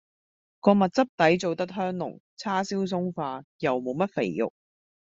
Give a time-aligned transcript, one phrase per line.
[0.61, 4.51] 個蜜汁底做得香濃，叉燒鬆化，又無乜肥肉